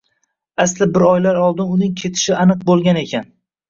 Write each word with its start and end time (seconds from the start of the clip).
Asli 0.65 0.87
bir 0.95 1.05
oylar 1.11 1.39
oldin 1.43 1.71
uning 1.77 1.95
ketishi 2.05 2.37
aniq 2.43 2.69
bo`lgan 2.69 3.05
ekan 3.09 3.35